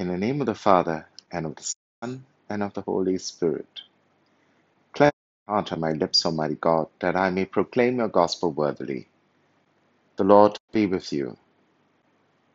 [0.00, 3.82] In the name of the Father, and of the Son, and of the Holy Spirit.
[4.94, 5.12] Cleanse
[5.46, 9.08] my heart and my lips, Almighty God, that I may proclaim your gospel worthily.
[10.16, 11.36] The Lord be with you.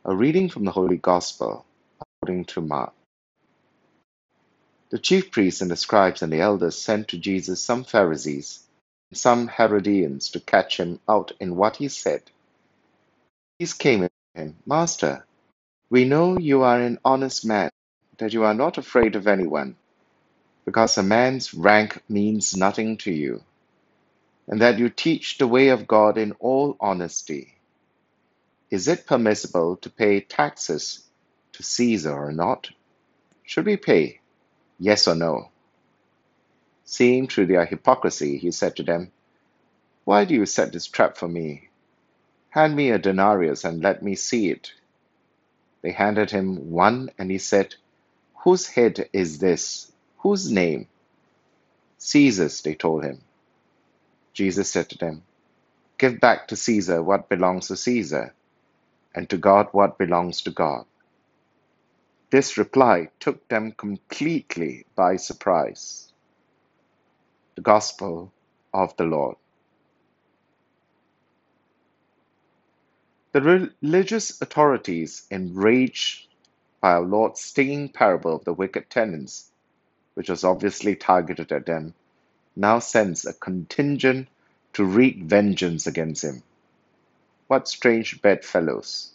[0.05, 1.67] A reading from the Holy Gospel
[2.01, 2.93] according to Mark.
[4.89, 8.63] The chief priests and the scribes and the elders sent to Jesus some Pharisees
[9.11, 12.23] and some Herodians to catch him out in what he said.
[13.59, 15.27] These came to him, Master,
[15.89, 17.69] we know you are an honest man,
[18.17, 19.75] that you are not afraid of anyone,
[20.65, 23.43] because a man's rank means nothing to you,
[24.47, 27.53] and that you teach the way of God in all honesty.
[28.71, 31.03] Is it permissible to pay taxes
[31.53, 32.69] to Caesar or not?
[33.43, 34.19] Should we pay?
[34.79, 35.49] Yes or no?
[36.85, 39.11] Seeing through their hypocrisy, he said to them,
[40.03, 41.69] Why do you set this trap for me?
[42.49, 44.73] Hand me a denarius and let me see it.
[45.85, 47.75] They handed him one, and he said,
[48.37, 49.91] Whose head is this?
[50.17, 50.87] Whose name?
[51.99, 53.21] Caesar's, they told him.
[54.33, 55.21] Jesus said to them,
[55.99, 58.33] Give back to Caesar what belongs to Caesar,
[59.13, 60.85] and to God what belongs to God.
[62.31, 66.11] This reply took them completely by surprise.
[67.53, 68.33] The Gospel
[68.73, 69.35] of the Lord.
[73.35, 76.29] The religious authorities, enraged
[76.79, 79.51] by our Lord's stinging parable of the wicked tenants,
[80.13, 81.95] which was obviously targeted at them,
[82.55, 84.29] now sends a contingent
[84.71, 86.43] to wreak vengeance against him.
[87.47, 89.11] What strange bedfellows!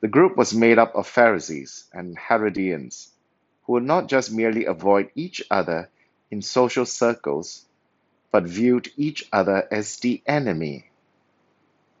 [0.00, 3.12] The group was made up of Pharisees and Herodians,
[3.62, 5.88] who would not just merely avoid each other
[6.32, 7.64] in social circles,
[8.32, 10.90] but viewed each other as the enemy.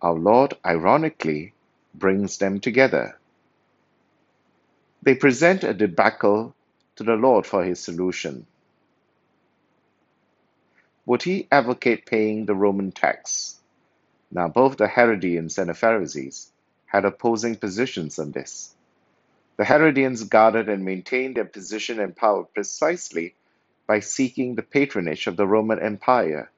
[0.04, 1.54] Our Lord, ironically,
[1.94, 3.18] brings them together.
[5.02, 6.54] They present a debacle
[6.96, 8.46] to the Lord for his solution.
[11.06, 13.60] Would he advocate paying the Roman tax?
[14.30, 16.52] Now, both the Herodians and the Pharisees
[16.84, 18.74] had opposing positions on this.
[19.56, 23.36] The Herodians guarded and maintained their position and power precisely
[23.86, 26.50] by seeking the patronage of the Roman Empire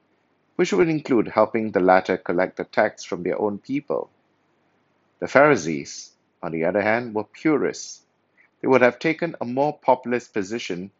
[0.56, 4.10] which would include helping the latter collect the tax from their own people.
[5.20, 6.10] The Pharisees,
[6.42, 8.02] on the other hand, were purists.
[8.60, 10.90] They would have taken a more populist position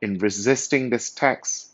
[0.00, 1.70] in resisting this tax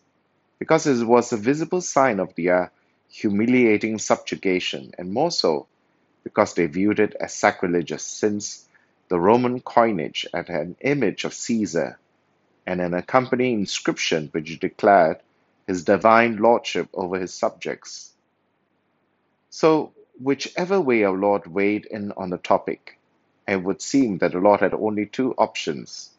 [0.59, 2.71] because it was a visible sign of their
[3.09, 5.67] humiliating subjugation, and more so
[6.23, 8.69] because they viewed it as sacrilegious, since
[9.09, 11.99] the Roman coinage had an image of Caesar
[12.67, 15.19] and an accompanying inscription which declared
[15.71, 18.13] his divine lordship over his subjects.
[19.51, 22.99] So, whichever way our Lord weighed in on the topic,
[23.47, 26.11] it would seem that the Lord had only two options.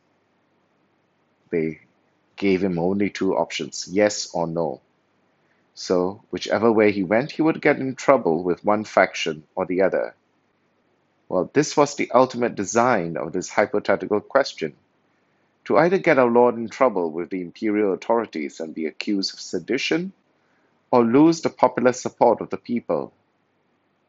[1.50, 1.82] They
[2.38, 4.80] gave him only two options yes or no.
[5.74, 9.82] So, whichever way he went, he would get in trouble with one faction or the
[9.82, 10.16] other.
[11.28, 14.78] Well, this was the ultimate design of this hypothetical question
[15.66, 19.40] to either get our Lord in trouble with the imperial authorities and be accused of
[19.40, 20.14] sedition,
[20.92, 23.14] or lose the popular support of the people.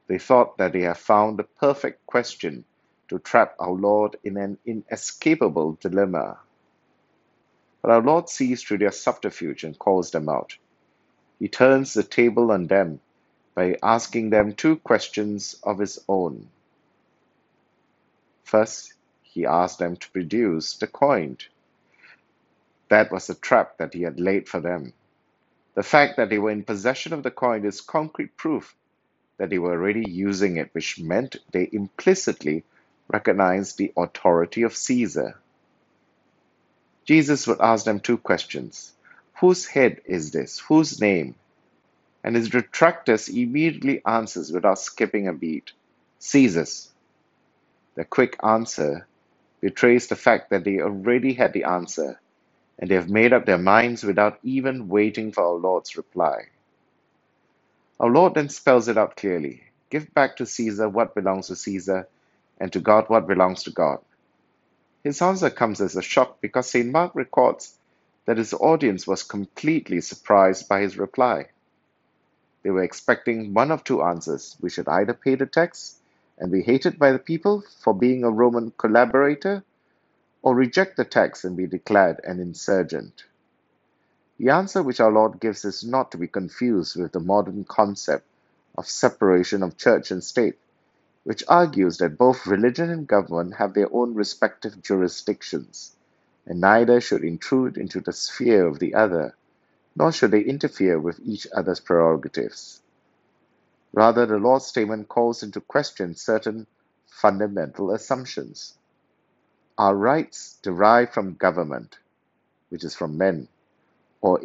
[0.08, 2.64] They thought that they had found the perfect question
[3.08, 6.38] to trap our Lord in an inescapable dilemma.
[7.82, 10.56] But our Lord sees through their subterfuge and calls them out.
[11.38, 13.00] He turns the table on them
[13.54, 16.48] by asking them two questions of his own.
[18.44, 18.94] First,
[19.32, 21.38] he asked them to produce the coin.
[22.88, 24.93] That was a trap that he had laid for them.
[25.75, 28.76] The fact that they were in possession of the coin is concrete proof
[29.38, 32.62] that they were already using it, which meant they implicitly
[33.09, 35.38] recognized the authority of Caesar.
[37.06, 38.92] Jesus would ask them two questions
[39.41, 40.59] Whose head is this?
[40.59, 41.34] Whose name?
[42.22, 45.72] And his detractors immediately answers without skipping a beat
[46.19, 46.91] Caesar's.
[47.94, 49.06] The quick answer
[49.62, 52.20] betrays the fact that they already had the answer,
[52.78, 56.48] and they have made up their minds without even waiting for our Lord's reply.
[58.00, 62.09] Our Lord then spells it out clearly Give back to Caesar what belongs to Caesar,
[62.59, 64.00] and to God what belongs to God.
[65.04, 66.91] His answer comes as a shock because St.
[66.91, 67.76] Mark records
[68.26, 71.47] that his audience was completely surprised by his reply.
[72.62, 74.56] They were expecting one of two answers.
[74.60, 75.97] We should either pay the tax
[76.38, 79.64] and be hated by the people for being a Roman collaborator,
[80.42, 83.24] or reject the tax and be declared an insurgent?
[84.38, 88.26] The answer which our Lord gives is not to be confused with the modern concept
[88.76, 90.58] of separation of church and state,
[91.24, 95.94] which argues that both religion and government have their own respective jurisdictions,
[96.44, 99.36] and neither should intrude into the sphere of the other,
[99.94, 102.81] nor should they interfere with each other's prerogatives.
[103.92, 106.66] Rather, the Lord's statement calls into question certain
[107.09, 108.78] fundamental assumptions.
[109.78, 111.98] Our rights derive from government,
[112.71, 113.48] which is from men,
[114.22, 114.41] or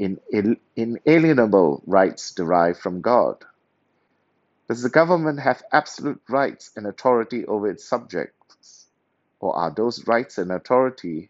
[0.75, 3.37] inalienable rights derived from God.
[4.69, 8.87] Does the government have absolute rights and authority over its subjects,
[9.39, 11.29] or are those rights and authority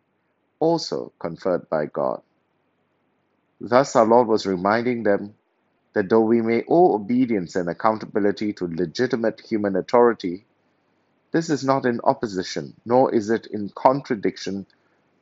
[0.60, 2.22] also conferred by God?
[3.62, 5.36] Thus, our Lord was reminding them
[5.98, 10.46] that though we may owe obedience and accountability to legitimate human authority,
[11.32, 14.68] this is not in opposition, nor is it in contradiction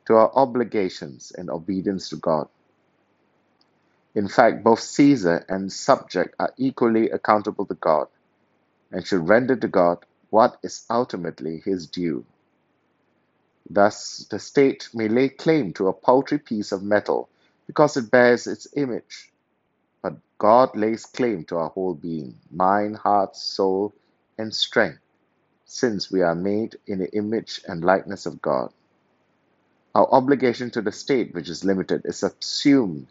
[0.04, 2.46] to our obligations and obedience to God.
[4.14, 8.08] In fact, both Caesar and subject are equally accountable to God
[8.92, 12.26] and should render to God what is ultimately his due.
[13.70, 17.30] Thus, the state may lay claim to a paltry piece of metal
[17.66, 19.32] because it bears its image,
[20.38, 23.94] God lays claim to our whole being, mind, heart, soul,
[24.38, 25.00] and strength,
[25.64, 28.72] since we are made in the image and likeness of God.
[29.94, 33.06] Our obligation to the state, which is limited, is subsumed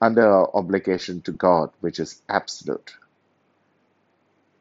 [0.00, 2.96] under our obligation to God, which is absolute.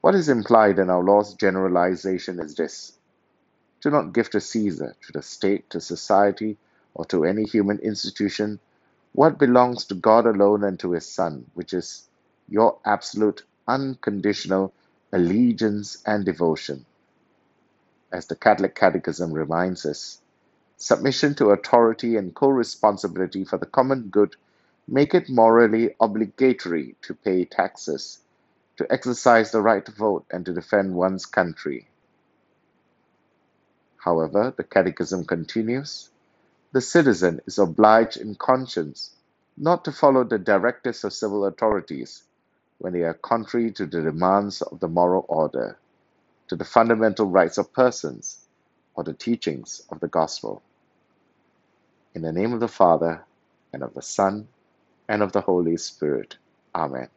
[0.01, 2.93] What is implied in our Lord's generalization is this
[3.81, 6.57] Do not give to Caesar, to the state, to society,
[6.93, 8.59] or to any human institution
[9.13, 12.09] what belongs to God alone and to His Son, which is
[12.49, 14.73] your absolute, unconditional
[15.13, 16.85] allegiance and devotion.
[18.11, 20.21] As the Catholic Catechism reminds us,
[20.77, 24.35] submission to authority and co responsibility for the common good
[24.87, 28.19] make it morally obligatory to pay taxes,
[28.77, 31.87] to exercise the right to vote, and to defend one's country.
[33.97, 36.11] However, the Catechism continues
[36.73, 39.15] the citizen is obliged in conscience
[39.57, 42.23] not to follow the directives of civil authorities
[42.79, 45.77] when they are contrary to the demands of the moral order,
[46.49, 48.39] to the fundamental rights of persons,
[48.95, 50.63] or the teachings of the gospel.
[52.15, 53.25] In the name of the Father,
[53.73, 54.47] and of the Son,
[55.09, 56.37] and of the Holy Spirit.
[56.75, 57.09] Amen.